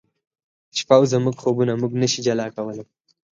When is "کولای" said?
2.55-2.83